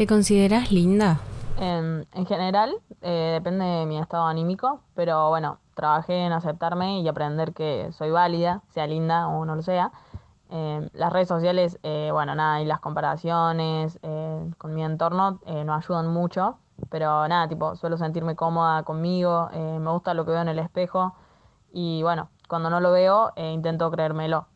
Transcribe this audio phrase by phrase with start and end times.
[0.00, 1.20] ¿Te consideras linda?
[1.58, 7.06] En, en general, eh, depende de mi estado anímico, pero bueno, trabajé en aceptarme y
[7.06, 9.92] aprender que soy válida, sea linda o no lo sea.
[10.48, 15.64] Eh, las redes sociales, eh, bueno, nada, y las comparaciones eh, con mi entorno eh,
[15.64, 16.56] no ayudan mucho,
[16.88, 20.60] pero nada, tipo, suelo sentirme cómoda conmigo, eh, me gusta lo que veo en el
[20.60, 21.14] espejo
[21.74, 24.46] y bueno, cuando no lo veo, intento creérmelo,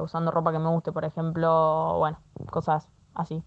[0.00, 2.18] usando ropa que me guste, por ejemplo, bueno,
[2.52, 3.42] cosas así.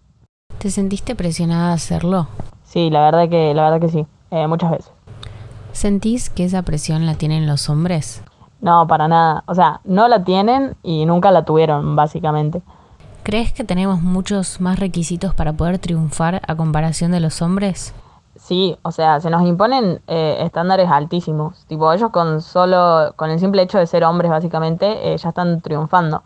[0.58, 2.28] ¿Te sentiste presionada a hacerlo?
[2.64, 4.90] Sí, la verdad que, la verdad que sí, eh, muchas veces.
[5.72, 8.22] ¿Sentís que esa presión la tienen los hombres?
[8.60, 9.44] No, para nada.
[9.46, 12.62] O sea, no la tienen y nunca la tuvieron, básicamente.
[13.22, 17.92] ¿Crees que tenemos muchos más requisitos para poder triunfar a comparación de los hombres?
[18.36, 21.66] Sí, o sea, se nos imponen eh, estándares altísimos.
[21.66, 25.60] Tipo, ellos con solo, con el simple hecho de ser hombres, básicamente, eh, ya están
[25.60, 26.22] triunfando.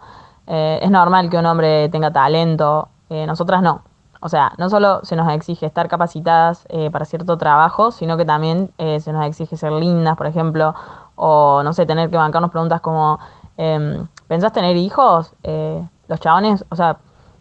[0.46, 3.82] Eh, es normal que un hombre tenga talento, nosotras no.
[4.20, 8.24] O sea, no solo se nos exige estar capacitadas eh, para cierto trabajo, sino que
[8.24, 10.74] también eh, se nos exige ser lindas, por ejemplo,
[11.16, 13.18] o no sé, tener que bancarnos preguntas como,
[13.56, 15.34] em, ¿pensás tener hijos?
[15.42, 16.98] Eh, los chabones, o sea,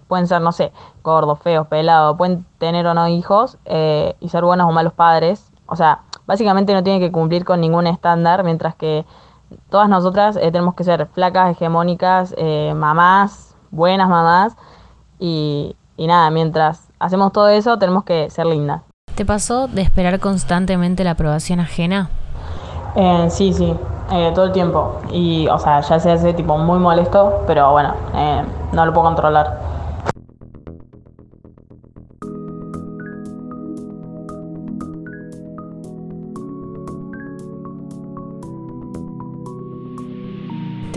[0.09, 4.43] pueden ser, no sé, gordos, feos, pelados, pueden tener o no hijos eh, y ser
[4.43, 5.51] buenos o malos padres.
[5.67, 9.05] O sea, básicamente no tienen que cumplir con ningún estándar, mientras que
[9.69, 14.57] todas nosotras eh, tenemos que ser flacas, hegemónicas, eh, mamás, buenas mamás
[15.19, 18.81] y, y nada, mientras hacemos todo eso tenemos que ser lindas.
[19.15, 22.09] ¿Te pasó de esperar constantemente la aprobación ajena?
[22.95, 23.75] Eh, sí, sí,
[24.09, 25.01] eh, todo el tiempo.
[25.11, 29.07] Y, o sea, ya se hace tipo muy molesto, pero bueno, eh, no lo puedo
[29.07, 29.59] controlar.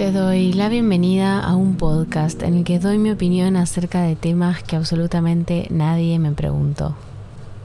[0.03, 4.17] Te doy la bienvenida a un podcast en el que doy mi opinión acerca de
[4.17, 6.97] temas que absolutamente nadie me preguntó.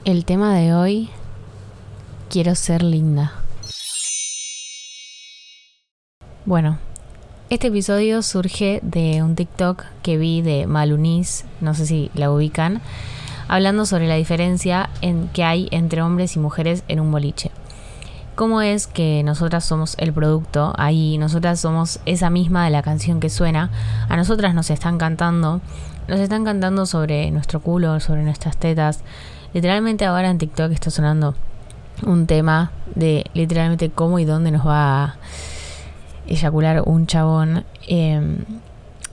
[0.05, 1.09] El tema de hoy,
[2.29, 3.33] quiero ser linda.
[6.45, 6.77] Bueno,
[7.49, 12.81] este episodio surge de un TikTok que vi de Malunis, no sé si la ubican,
[13.47, 17.49] hablando sobre la diferencia en, que hay entre hombres y mujeres en un boliche.
[18.37, 20.71] ¿Cómo es que nosotras somos el producto?
[20.77, 23.71] Ahí nosotras somos esa misma de la canción que suena.
[24.09, 25.59] A nosotras nos están cantando.
[26.07, 28.99] Nos están cantando sobre nuestro culo, sobre nuestras tetas.
[29.55, 31.33] Literalmente ahora en TikTok está sonando
[32.05, 35.15] un tema de literalmente cómo y dónde nos va a
[36.27, 37.65] eyacular un chabón.
[37.87, 38.37] Eh,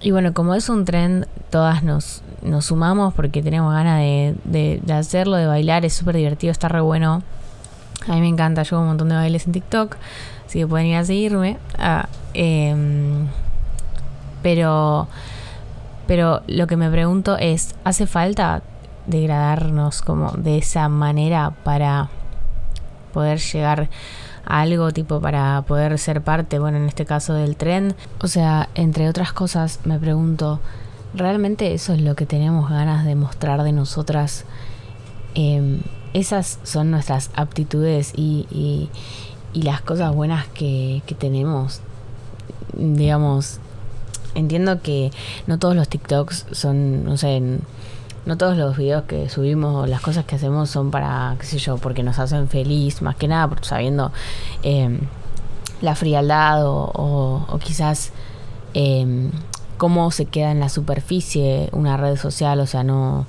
[0.02, 4.80] y bueno, como es un trend, todas nos, nos sumamos porque tenemos ganas de, de,
[4.84, 5.86] de hacerlo, de bailar.
[5.86, 7.22] Es súper divertido, está re bueno.
[8.08, 9.96] A mí me encanta, yo hago un montón de bailes en TikTok,
[10.46, 11.58] así que pueden ir a seguirme.
[11.78, 12.74] Ah, eh,
[14.44, 15.08] pero,
[16.06, 18.62] pero lo que me pregunto es, ¿hace falta
[19.06, 22.10] degradarnos como de esa manera para
[23.14, 23.88] poder llegar
[24.44, 27.94] a algo tipo para poder ser parte, bueno, en este caso del trend?
[28.20, 30.60] O sea, entre otras cosas, me pregunto,
[31.14, 34.44] ¿realmente eso es lo que tenemos ganas de mostrar de nosotras?
[35.34, 35.80] Eh,
[36.14, 38.88] esas son nuestras aptitudes y, y,
[39.62, 41.80] las cosas buenas que, que, tenemos.
[42.72, 43.58] Digamos,
[44.34, 45.10] entiendo que
[45.46, 47.40] no todos los TikToks son, no sé,
[48.26, 51.58] no todos los videos que subimos o las cosas que hacemos son para, qué sé
[51.58, 54.12] yo, porque nos hacen feliz, más que nada, sabiendo
[54.62, 54.98] eh,
[55.80, 58.12] la frialdad o, o, quizás
[58.72, 59.30] eh,
[59.78, 63.26] cómo se queda en la superficie una red social, o sea, no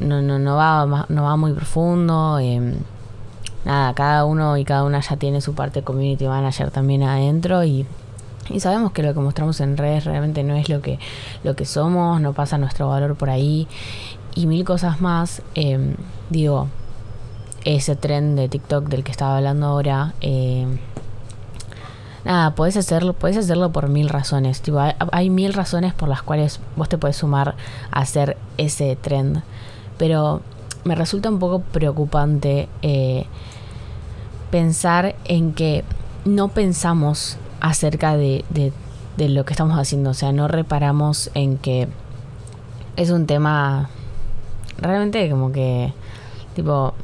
[0.00, 2.38] no, no, no, va, no va muy profundo.
[2.38, 2.74] Eh,
[3.64, 7.86] nada, cada uno y cada una ya tiene su parte community manager también adentro y,
[8.50, 10.98] y, sabemos que lo que mostramos en redes realmente no es lo que,
[11.44, 13.66] lo que somos, no pasa nuestro valor por ahí
[14.34, 15.42] y mil cosas más.
[15.54, 15.94] Eh,
[16.30, 16.68] digo,
[17.64, 20.14] ese trend de TikTok del que estaba hablando ahora.
[20.20, 20.66] Eh,
[22.24, 24.62] nada, puedes hacerlo, puedes hacerlo por mil razones.
[24.78, 27.56] Hay, hay mil razones por las cuales vos te puedes sumar
[27.90, 29.42] a hacer ese trend
[29.98, 30.40] pero
[30.84, 33.26] me resulta un poco preocupante eh,
[34.50, 35.84] pensar en que
[36.24, 38.44] no pensamos acerca de,
[39.16, 41.88] lo que estamos haciendo, o sea, no reparamos en que
[42.96, 43.90] es un tema
[44.78, 45.92] realmente como que,
[46.54, 46.94] tipo,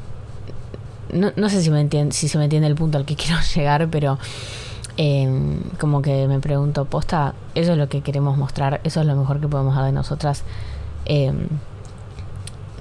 [1.13, 3.37] no, no sé si, me entiende, si se me entiende el punto al que quiero
[3.53, 4.17] llegar, pero
[4.97, 9.15] eh, como que me pregunto, posta, eso es lo que queremos mostrar, eso es lo
[9.15, 10.43] mejor que podemos dar de nosotras.
[11.05, 11.33] Eh,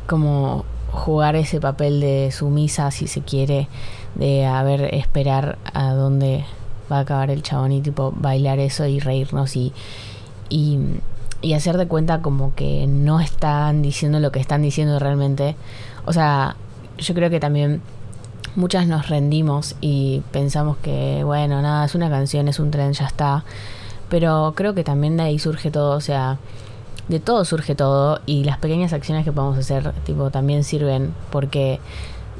[0.06, 3.68] como jugar ese papel de sumisa, si se quiere,
[4.14, 6.44] de a ver, esperar a dónde
[6.90, 9.72] va a acabar el chabón y tipo bailar eso y reírnos y,
[10.48, 10.78] y,
[11.42, 15.56] y hacer de cuenta como que no están diciendo lo que están diciendo realmente.
[16.06, 16.56] O sea,
[16.98, 17.82] yo creo que también
[18.56, 23.06] muchas nos rendimos y pensamos que, bueno, nada, es una canción, es un tren, ya
[23.06, 23.44] está.
[24.08, 26.38] Pero creo que también de ahí surge todo, o sea,
[27.08, 31.80] de todo surge todo y las pequeñas acciones que podemos hacer, tipo, también sirven porque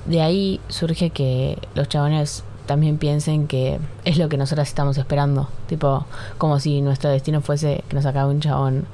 [0.07, 5.49] de ahí surge que los chabones también piensen que es lo que nosotras estamos esperando.
[5.67, 6.07] Tipo,
[6.39, 8.87] como si nuestro destino fuese que nos acabe un chabón.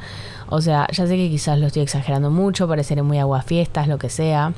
[0.49, 4.11] O sea, ya sé que quizás lo estoy exagerando mucho, pareceré muy aguafiestas, lo que
[4.11, 4.53] sea.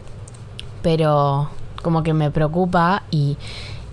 [0.82, 1.50] Pero
[1.82, 3.36] como que me preocupa y,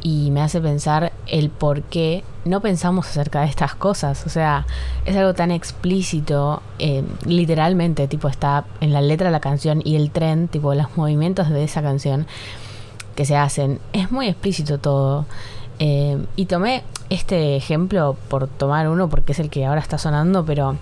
[0.01, 4.25] y me hace pensar el por qué no pensamos acerca de estas cosas.
[4.25, 4.65] O sea,
[5.05, 9.95] es algo tan explícito, eh, literalmente, tipo, está en la letra de la canción y
[9.95, 12.27] el tren, tipo, los movimientos de esa canción
[13.15, 13.79] que se hacen.
[13.93, 15.25] Es muy explícito todo.
[15.79, 20.45] Eh, y tomé este ejemplo por tomar uno porque es el que ahora está sonando,
[20.45, 20.75] pero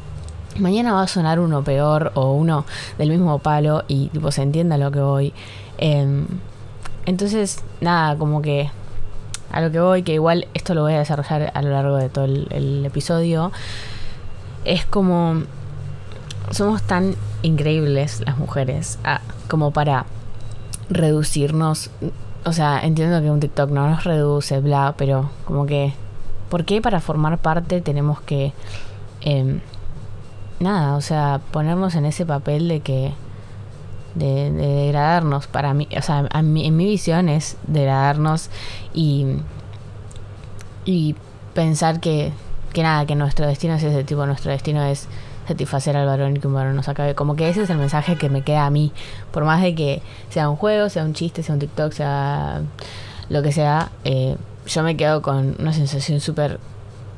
[0.60, 2.66] mañana va a sonar uno peor o uno
[2.98, 5.34] del mismo palo y tipo se entienda lo que voy.
[5.78, 6.26] Em,
[7.06, 8.70] entonces, nada, como que
[9.52, 12.10] a lo que voy, que igual esto lo voy a desarrollar a lo largo de
[12.10, 13.52] todo el, episodio,
[14.66, 15.44] es como
[16.52, 20.06] somos tan increíbles las mujeres ah, como para
[20.90, 21.90] reducirnos
[22.48, 25.94] o sea, entiendo que un TikTok no nos reduce, bla, pero como que,
[26.50, 28.54] ¿por qué para formar parte tenemos que,
[29.20, 29.60] eh,
[30.62, 33.14] nada, o sea, ponernos en ese papel de que,
[34.18, 35.48] de, degradarnos?
[35.48, 38.50] Para mí, o sea, en mi visión es degradarnos
[38.94, 39.26] y,
[40.86, 41.16] y
[41.54, 42.32] pensar que,
[42.74, 45.08] que nada, que nuestro destino es ese tipo, nuestro destino es
[45.48, 47.16] satisfacer al varón y que un varón nos acabe.
[47.16, 48.92] Como que ese es el mensaje que me queda a mí.
[49.32, 52.62] Por más de que sea un juego, sea un chiste, sea un TikTok, sea
[53.30, 54.38] lo que sea, eh,
[54.68, 56.60] yo me quedo con una sensación súper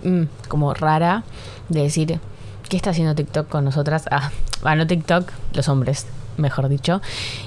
[0.04, 1.24] mm, como rara
[1.70, 2.20] de decir,
[2.68, 4.06] ¿qué está haciendo TikTok con nosotras?
[4.12, 4.32] Ah,
[4.62, 6.08] bueno, TikTok, los hombres,
[6.40, 7.02] mejor dicho.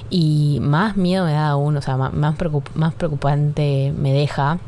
[0.09, 4.59] Y más miedo me da aún, o sea, más, más preocupante me deja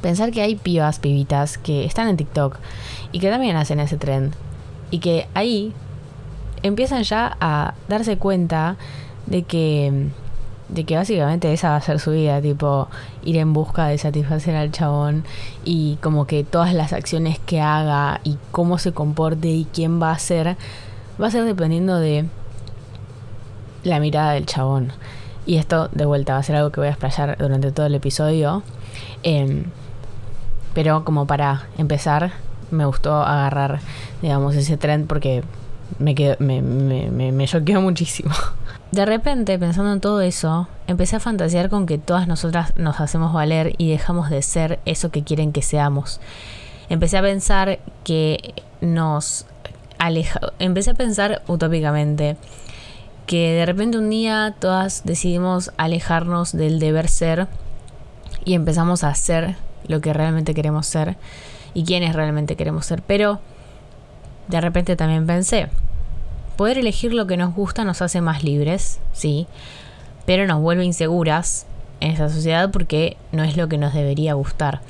[0.00, 2.56] pensar que hay pibas, pibitas que están en TikTok
[3.12, 4.32] y que también hacen ese trend
[4.90, 5.72] y que ahí
[6.62, 8.76] empiezan ya a darse cuenta
[9.26, 10.08] de que
[10.68, 12.88] de que básicamente esa va a ser su vida, tipo
[13.24, 15.24] ir en busca de satisfacer al chabón
[15.64, 20.12] y como que todas las acciones que haga y cómo se comporte y quién va
[20.12, 20.56] a ser,
[21.20, 22.26] va a ser dependiendo de
[23.84, 24.92] la mirada del chabón.
[25.46, 27.94] Y esto de vuelta va a ser algo que voy a explayar durante todo el
[27.94, 28.62] episodio.
[29.22, 29.64] Em,
[30.74, 32.32] pero como para empezar,
[32.70, 33.80] me gustó agarrar,
[34.22, 35.42] digamos, ese trend porque
[35.98, 38.34] me, quedó, me, me, me, choqueó muchísimo.
[38.92, 43.32] De repente, pensando en todo eso, empecé a fantasear con que todas nosotras nos hacemos
[43.32, 46.20] valer y dejamos de ser eso que quieren que seamos.
[46.88, 49.46] Empecé a pensar que nos
[49.98, 50.40] aleja.
[50.58, 52.36] Empecé a pensar utópicamente
[53.28, 57.46] que de repente un día todas decidimos alejarnos del deber ser
[58.46, 61.18] y empezamos a ser lo que realmente queremos ser
[61.74, 63.02] y quiénes realmente queremos ser.
[63.02, 63.38] Pero
[64.48, 65.68] de repente también pensé,
[66.56, 69.46] poder elegir lo que nos gusta nos hace más libres, sí,
[70.24, 71.66] pero nos vuelve inseguras
[72.00, 74.80] en esa sociedad porque no es lo que nos debería gustar.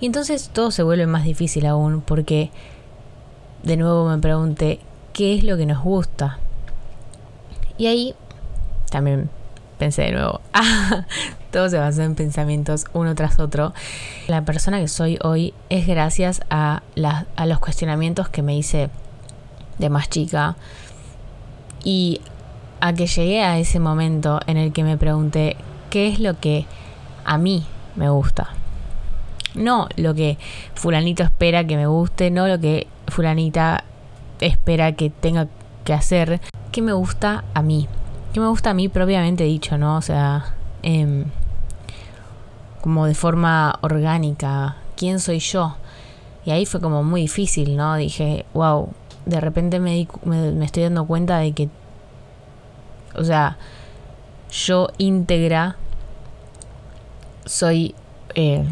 [0.00, 2.50] Y entonces todo se vuelve más difícil aún porque
[3.62, 4.80] de nuevo me pregunté,
[5.14, 6.40] ¿qué es lo que nos gusta?
[7.80, 8.14] Y ahí
[8.90, 9.30] también
[9.78, 11.06] pensé de nuevo, ah,
[11.50, 13.72] todo se basa en pensamientos uno tras otro.
[14.28, 16.82] La persona que soy hoy es gracias a,
[17.36, 18.90] a los cuestionamientos que me hice
[19.78, 20.56] de más chica
[21.82, 22.20] y
[22.82, 25.56] a que llegué a ese momento en el que me pregunté
[25.88, 26.66] qué es lo que
[27.24, 27.64] a mí
[27.96, 28.50] me gusta.
[29.54, 30.36] No lo que
[30.74, 33.84] fulanito espera que me guste, no lo que fulanita
[34.38, 35.48] espera que tenga
[35.86, 37.88] que hacer, qué me gusta a mí
[38.32, 39.96] que me gusta a mí propiamente dicho, ¿no?
[39.96, 41.24] O sea, em,
[42.80, 45.76] como de forma orgánica, ¿quién soy yo?
[46.44, 47.96] Y ahí fue como muy difícil, ¿no?
[47.96, 48.88] Dije, wow,
[49.26, 51.68] de repente me, me, estoy dando cuenta de que,
[53.14, 53.58] o sea,
[54.50, 55.76] yo íntegra
[57.44, 57.94] soy
[58.34, 58.64] eh,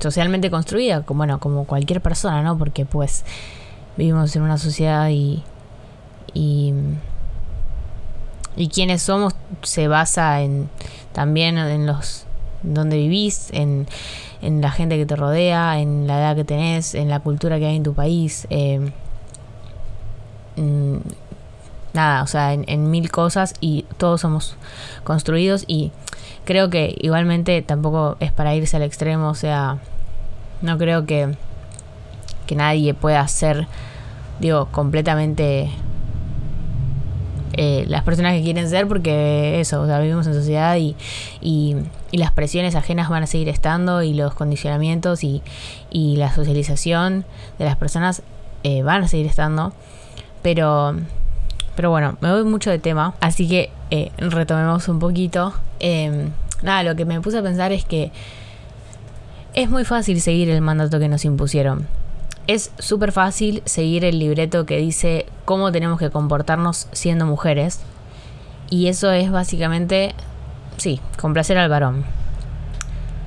[0.00, 2.56] socialmente construida, bueno, como cualquier persona, ¿no?
[2.56, 3.24] Porque pues
[3.96, 5.42] vivimos en una sociedad y,
[6.32, 6.72] y
[8.56, 10.68] y quiénes somos se basa en
[11.12, 12.26] también en los
[12.62, 13.86] donde vivís, en,
[14.40, 17.66] en la gente que te rodea, en la edad que tenés, en la cultura que
[17.66, 18.46] hay en tu país.
[18.48, 18.90] Eh,
[20.56, 20.96] mm,
[21.92, 24.56] nada, o sea, en, en, mil cosas y todos somos
[25.04, 25.92] construidos y
[26.44, 29.78] creo que igualmente tampoco es para irse al extremo, o sea,
[30.62, 31.36] no creo que,
[32.46, 33.68] que nadie pueda ser
[34.40, 35.70] digo, completamente
[37.56, 40.96] eh, las personas que quieren ser porque eso, o sea, vivimos en sociedad y,
[41.40, 41.76] y,
[42.12, 45.42] las presiones ajenas van a seguir estando y los condicionamientos y,
[45.90, 47.24] y la socialización
[47.58, 48.22] de las personas
[48.62, 49.72] eh, van a seguir estando.
[50.42, 50.94] Pero,
[51.76, 55.54] pero bueno, me voy mucho de tema, así que eh, retomemos un poquito.
[55.80, 56.30] Em,
[56.62, 58.12] nada, lo que me puse a pensar es que
[59.54, 61.86] es muy fácil seguir el mandato que nos impusieron
[62.46, 67.80] es súper fácil seguir el libreto que dice cómo tenemos que comportarnos siendo mujeres.
[68.70, 70.14] Y eso es básicamente,
[70.76, 72.04] sí, complacer al varón.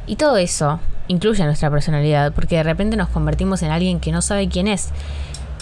[0.05, 4.21] Y todo eso incluye nuestra personalidad, porque de repente nos convertimos en alguien que no
[4.21, 4.89] sabe quién es.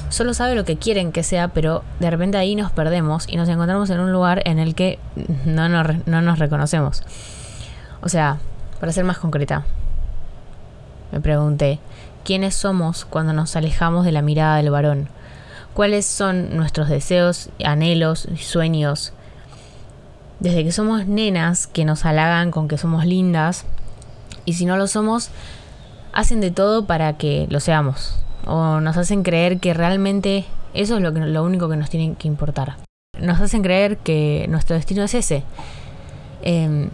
[0.10, 3.50] Solo sabe lo que quieren que sea, pero de repente ahí nos perdemos y nos
[3.50, 5.00] encontramos en un lugar en el que
[5.46, 7.04] no nos, no nos reconocemos.
[8.02, 8.38] O sea,
[8.80, 9.66] para ser más concreta,
[11.16, 11.80] me pregunté,
[12.26, 15.08] quiénes somos cuando nos alejamos de la mirada del varón,
[15.74, 19.14] cuáles son nuestros deseos, anhelos y sueños.
[20.42, 23.64] Desde que somos nenas que nos halagan con que somos lindas
[24.44, 25.30] y si no lo somos,
[26.12, 30.44] hacen de todo para que lo seamos o nos hacen creer que realmente
[30.74, 32.76] eso es lo, que, lo único que nos tiene que importar.
[33.18, 35.44] Nos hacen creer que nuestro destino es ese.
[36.42, 36.90] Em,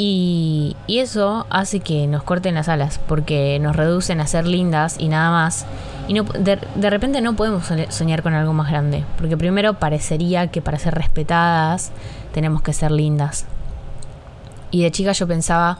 [0.00, 5.08] y, eso hace que nos corten las alas, porque nos reducen a ser lindas y
[5.08, 5.66] nada más.
[6.06, 10.46] Y no, de, de, repente no podemos soñar con algo más grande, porque primero parecería
[10.46, 11.90] que para ser respetadas
[12.32, 13.44] tenemos que ser lindas.
[14.70, 15.78] Y de chica yo pensaba,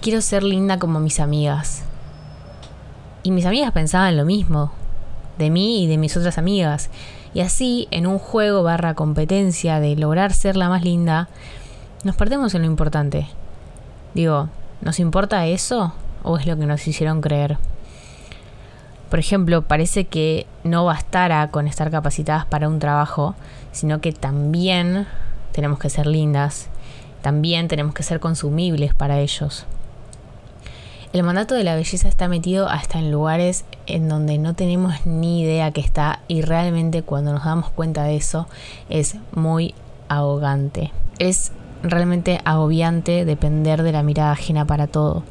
[0.00, 1.82] quiero ser linda como mis amigas.
[3.24, 4.70] Y mis amigas pensaban lo mismo,
[5.36, 6.90] de mí y de mis otras amigas.
[7.34, 11.28] Y así, en un juego barra competencia de lograr ser la más linda,
[12.04, 13.26] nos perdemos en lo importante.
[14.14, 14.48] Digo,
[14.80, 17.58] ¿nos importa eso o es lo que nos hicieron creer?
[19.10, 23.34] Por ejemplo, parece que no bastara con estar capacitadas para un trabajo,
[23.72, 25.06] sino que también
[25.52, 26.68] tenemos que ser lindas,
[27.22, 29.66] también tenemos que ser consumibles para ellos.
[31.14, 35.40] El mandato de la belleza está metido hasta en lugares en donde no tenemos ni
[35.40, 38.46] idea que está y realmente cuando nos damos cuenta de eso
[38.90, 39.74] es muy
[40.10, 40.92] ahogante.
[41.18, 45.22] Es realmente agobiante depender de la mirada ajena para todo.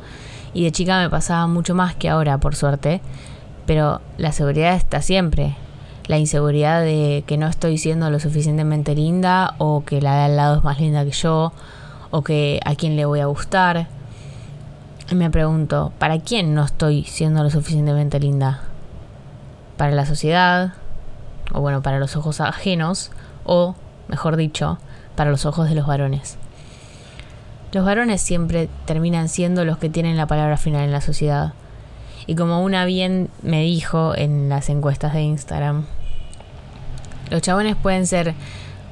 [0.54, 3.01] Y de chica me pasaba mucho más que ahora, por suerte,
[3.66, 5.56] pero la seguridad está siempre.
[6.08, 10.38] La inseguridad de que no estoy siendo lo suficientemente linda o que la de al
[10.38, 11.51] lado es más linda que yo
[12.12, 13.88] o que a quién le voy a gustar.
[15.13, 18.62] Me pregunto, ¿para quién no estoy siendo lo suficientemente linda?
[19.75, 20.74] ¿Para la sociedad?
[21.54, 23.12] O bueno, para los ojos ajenos
[23.46, 23.75] o,
[24.08, 24.80] mejor dicho,
[25.17, 26.38] para los ojos de los varones.
[27.74, 31.51] Los varones siempre terminan siendo los que tienen la palabra final en la sociedad.
[32.25, 35.86] Y como una bien me dijo en las encuestas de Instagram,
[37.29, 38.36] los chabones pueden ser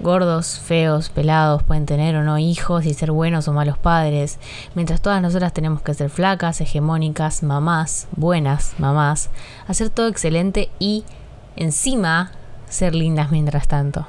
[0.01, 4.39] gordos, feos, pelados, pueden tener o no hijos y ser buenos o malos padres,
[4.73, 9.29] mientras todas nosotras tenemos que ser flacas, hegemónicas, mamás, buenas mamás,
[9.67, 11.05] hacer todo excelente y
[11.55, 12.31] encima
[12.67, 14.05] ser lindas mientras tanto.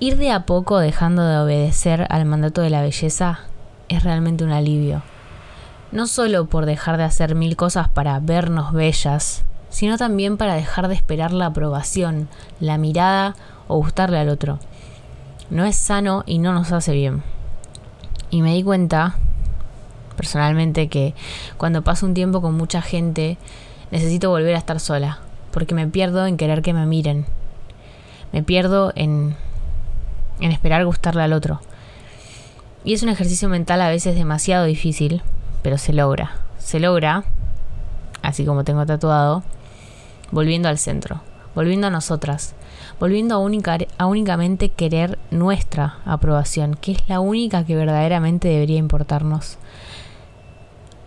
[0.00, 3.40] Ir de a poco dejando de obedecer al mandato de la belleza
[3.88, 5.02] es realmente un alivio.
[5.92, 10.88] No solo por dejar de hacer mil cosas para vernos bellas, sino también para dejar
[10.88, 13.36] de esperar la aprobación, la mirada
[13.68, 14.58] o gustarle al otro.
[15.48, 17.22] No es sano y no nos hace bien.
[18.30, 19.14] Y me di cuenta,
[20.16, 21.14] personalmente, que
[21.56, 23.38] cuando paso un tiempo con mucha gente,
[23.92, 25.20] necesito volver a estar sola,
[25.52, 27.26] porque me pierdo en querer que me miren.
[28.32, 29.36] Me pierdo en
[30.40, 31.60] en esperar gustarle al otro.
[32.84, 35.22] Y es un ejercicio mental a veces demasiado difícil,
[35.62, 36.36] pero se logra.
[36.58, 37.24] Se logra,
[38.22, 39.42] así como tengo tatuado,
[40.30, 41.20] volviendo al centro,
[41.54, 42.54] volviendo a nosotras,
[43.00, 49.58] volviendo a, a únicamente querer nuestra aprobación, que es la única que verdaderamente debería importarnos.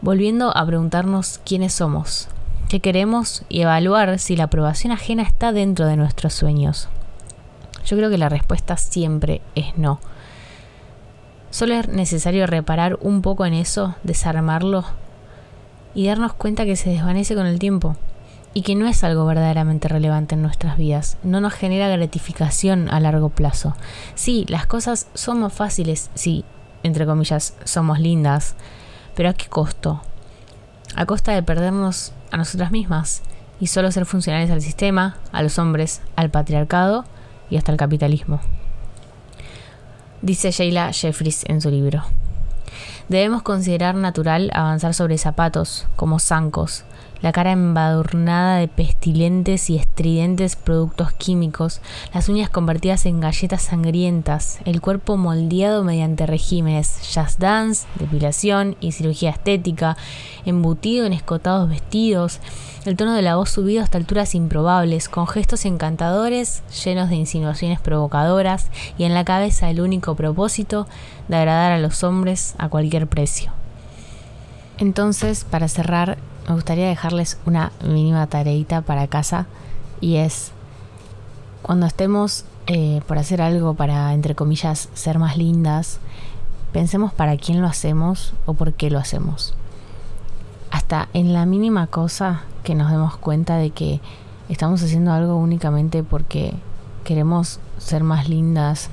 [0.02, 2.28] Volviendo a preguntarnos quiénes somos,
[2.70, 6.88] qué queremos y evaluar si la aprobación ajena está dentro de nuestros sueños.
[7.88, 10.02] Yo creo que la respuesta siempre es no.
[11.52, 14.84] Solo es necesario reparar un poco en eso, desarmarlo
[15.96, 17.96] y darnos cuenta que se desvanece con el tiempo
[18.54, 23.00] y que no es algo verdaderamente relevante en nuestras vidas, no nos genera gratificación a
[23.00, 23.74] largo plazo.
[24.16, 26.44] Sí, las cosas son más fáciles, sí,
[26.84, 28.56] entre comillas, somos lindas,
[29.16, 30.02] pero ¿a qué costo?
[30.94, 33.22] A costa de perdernos a nosotras mismas
[33.62, 37.06] y solo ser funcionales al sistema, a los hombres, al patriarcado
[37.50, 38.40] y hasta el capitalismo.
[40.22, 42.04] Dice Sheila Jeffries en su libro.
[43.08, 46.84] Debemos considerar natural avanzar sobre zapatos, como zancos,
[47.22, 51.82] la cara embadurnada de pestilentes y estridentes productos químicos,
[52.14, 58.92] las uñas convertidas en galletas sangrientas, el cuerpo moldeado mediante regímenes, jazz dance, depilación y
[58.92, 59.98] cirugía estética,
[60.46, 62.40] embutido en escotados vestidos,
[62.86, 67.82] el tono de la voz subido hasta alturas improbables, con gestos encantadores, llenos de insinuaciones
[67.82, 70.88] provocadoras y en la cabeza el único propósito
[71.28, 73.57] de agradar a los hombres a cualquier precio.
[74.78, 76.18] Entonces, para cerrar,
[76.48, 79.48] me gustaría dejarles una mínima tareita para casa
[80.00, 80.52] y es
[81.62, 86.00] cuando estemos eh, por hacer algo para, entre comillas, ser más lindas,
[86.74, 89.56] pensemos para quién lo hacemos o por qué lo hacemos.
[90.70, 94.02] Hasta en la mínima cosa que nos demos cuenta de que
[94.50, 96.54] estamos haciendo algo únicamente porque
[97.04, 98.90] queremos ser más lindas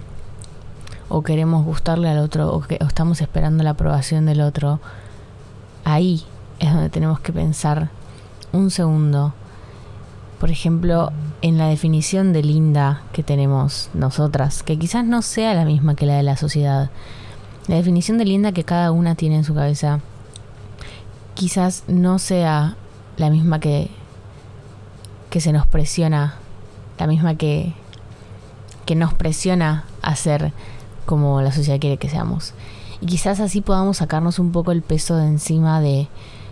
[1.09, 4.81] o queremos gustarle al otro o, que, o estamos esperando la aprobación del otro,
[5.85, 6.25] ahí
[6.59, 7.91] es donde tenemos que pensar
[8.53, 9.35] un segundo.
[10.41, 11.12] Por ejemplo,
[11.43, 16.07] en la definición de linda que tenemos nosotras, que quizás no sea la misma que
[16.07, 16.91] la de la sociedad.
[17.67, 20.00] La definición de linda que cada una tiene en su cabeza
[21.35, 22.76] quizás no sea
[23.17, 23.91] la misma que,
[25.31, 26.37] que se nos presiona,
[26.99, 27.75] la misma que,
[28.87, 30.53] que nos presiona a ser
[31.07, 32.55] como la sociedad quiere que seamos.
[33.01, 36.09] Y quizás así podamos sacarnos un poco el peso de encima de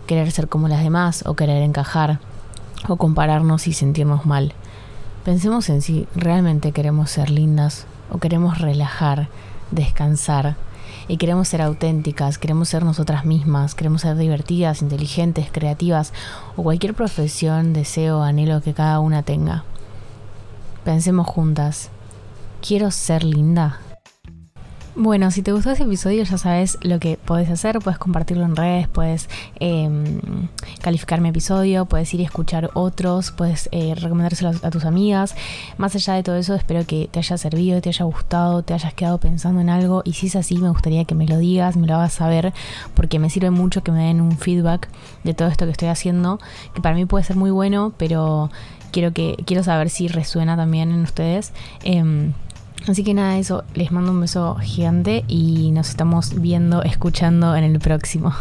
[0.07, 2.21] querer ser como las demás o querer encajar
[2.89, 4.53] o compararnos y sentirnos mal.
[5.25, 9.29] Pensemos en si realmente queremos ser lindas o queremos relajar,
[9.71, 10.57] descansar
[11.09, 16.13] y queremos ser auténticas, queremos ser nosotras mismas, queremos ser divertidas, inteligentes, creativas
[16.57, 19.65] o cualquier profesión, deseo, anhelo que cada una tenga.
[20.85, 21.91] Pensemos juntas,
[22.61, 23.82] ¿quiero ser linda?
[24.95, 28.55] Bueno, si te gustó ese episodio ya sabes lo que puedes hacer, puedes compartirlo en
[28.55, 30.21] redes, puedes em,
[30.83, 35.35] calificar mi episodio, puedes ir a escuchar otros, puedes eh, recomendárselo a tus amigas.
[35.79, 38.93] Más allá de todo eso, espero que te haya servido, te haya gustado, te hayas
[38.93, 41.87] quedado pensando en algo y si es así, me gustaría que me lo digas, me
[41.87, 42.53] lo hagas saber,
[42.93, 44.91] porque me sirve mucho que me den un feedback
[45.25, 46.39] de todo esto que estoy haciendo,
[46.75, 48.51] que para mí puede ser muy bueno, pero
[48.91, 51.55] quiero, que, quiero saber si resuena también en ustedes.
[51.83, 52.35] Em,
[52.89, 57.65] Así que nada, eso, les mando un beso gigante y nos estamos viendo, escuchando en
[57.65, 58.35] el próximo.